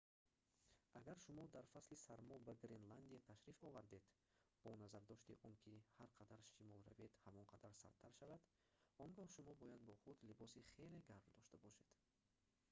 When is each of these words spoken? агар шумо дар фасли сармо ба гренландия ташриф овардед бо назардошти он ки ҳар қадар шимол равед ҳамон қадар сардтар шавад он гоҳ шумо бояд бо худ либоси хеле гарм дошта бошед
агар 0.99 1.17
шумо 1.25 1.43
дар 1.55 1.65
фасли 1.73 1.97
сармо 2.05 2.35
ба 2.47 2.53
гренландия 2.63 3.19
ташриф 3.29 3.59
овардед 3.69 4.05
бо 4.63 4.69
назардошти 4.83 5.33
он 5.47 5.53
ки 5.63 5.71
ҳар 5.97 6.09
қадар 6.19 6.41
шимол 6.53 6.81
равед 6.89 7.13
ҳамон 7.25 7.45
қадар 7.53 7.71
сардтар 7.81 8.11
шавад 8.19 8.41
он 9.03 9.09
гоҳ 9.17 9.27
шумо 9.35 9.53
бояд 9.61 9.81
бо 9.87 9.93
худ 10.01 10.17
либоси 10.29 10.59
хеле 10.71 10.99
гарм 11.07 11.25
дошта 11.35 11.55
бошед 11.65 11.89